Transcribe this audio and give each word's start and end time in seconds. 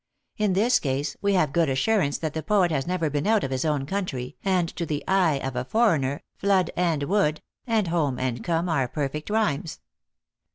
In 0.35 0.53
this 0.53 0.79
case 0.79 1.15
we 1.21 1.33
have 1.35 1.53
good 1.53 1.69
assurance 1.69 2.17
that 2.17 2.33
the 2.33 2.41
poet 2.41 2.71
has 2.71 2.87
never 2.87 3.07
been 3.07 3.27
out 3.27 3.43
of 3.43 3.51
his 3.51 3.63
own 3.63 3.85
country, 3.85 4.35
and 4.43 4.67
to 4.75 4.83
the 4.83 5.03
eye 5.07 5.35
of 5.43 5.55
a 5.55 5.63
foreigner 5.63 6.23
flood 6.37 6.71
and 6.75 7.03
wood 7.03 7.39
and 7.67 7.87
home 7.89 8.17
and 8.17 8.43
come 8.43 8.67
are 8.67 8.87
perfect 8.87 9.29
rhymes. 9.29 9.79